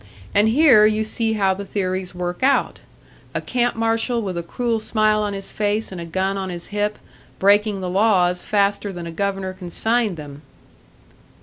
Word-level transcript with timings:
And 0.33 0.49
here 0.49 0.83
you 0.87 1.03
see 1.03 1.33
how 1.33 1.53
the 1.53 1.63
theories 1.63 2.15
work 2.15 2.41
out 2.41 2.79
a 3.35 3.39
camp 3.39 3.75
marshal 3.75 4.19
with 4.19 4.35
a 4.35 4.41
cruel 4.41 4.79
smile 4.79 5.21
on 5.21 5.33
his 5.33 5.51
face 5.51 5.91
and 5.91 6.01
a 6.01 6.07
gun 6.07 6.37
on 6.37 6.49
his 6.49 6.69
hip, 6.69 6.97
breaking 7.37 7.81
the 7.81 7.87
laws 7.89 8.41
faster 8.43 8.91
than 8.91 9.05
a 9.05 9.11
governor 9.11 9.53
can 9.53 9.69
sign 9.69 10.15
them." 10.15 10.41